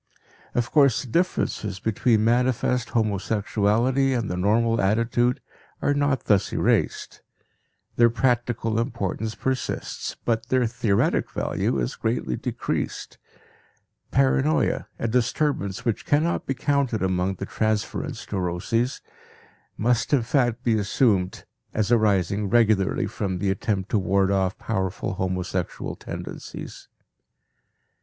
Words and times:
Of 0.55 0.71
course 0.71 1.03
the 1.03 1.07
differences 1.11 1.79
between 1.79 2.23
manifest 2.23 2.89
homosexuality 2.89 4.13
and 4.15 4.31
the 4.31 4.35
normal 4.35 4.81
attitude 4.81 5.41
are 5.79 5.93
not 5.93 6.23
thus 6.25 6.51
erased; 6.51 7.21
their 7.97 8.09
practical 8.09 8.79
importance 8.79 9.35
persists, 9.35 10.15
but 10.25 10.47
their 10.47 10.65
theoretic 10.65 11.29
value 11.29 11.77
is 11.77 11.95
greatly 11.95 12.35
decreased. 12.35 13.19
Paranoia, 14.09 14.87
a 14.97 15.07
disturbance 15.07 15.85
which 15.85 16.03
cannot 16.07 16.47
be 16.47 16.55
counted 16.55 17.03
among 17.03 17.35
the 17.35 17.45
transference 17.45 18.25
neuroses, 18.31 19.01
must 19.77 20.13
in 20.13 20.23
fact 20.23 20.63
be 20.63 20.79
assumed 20.79 21.45
as 21.75 21.91
arising 21.91 22.49
regularly 22.49 23.05
from 23.05 23.37
the 23.37 23.51
attempt 23.51 23.91
to 23.91 23.99
ward 23.99 24.31
off 24.31 24.57
powerful 24.57 25.13
homosexual 25.13 25.95
tendencies. 25.95 26.87